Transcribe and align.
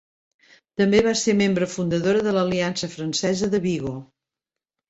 També 0.81 1.01
va 1.07 1.13
ser 1.19 1.35
membre 1.41 1.67
fundadora 1.73 2.25
de 2.29 2.35
l'Aliança 2.39 2.91
Francesa 2.97 3.51
de 3.55 3.61
Vigo. 3.67 3.97